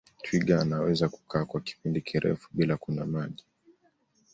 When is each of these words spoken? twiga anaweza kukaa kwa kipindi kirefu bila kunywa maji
twiga 0.21 0.61
anaweza 0.61 1.09
kukaa 1.09 1.45
kwa 1.45 1.61
kipindi 1.61 2.01
kirefu 2.01 2.49
bila 2.53 2.77
kunywa 2.77 3.05
maji 3.05 3.45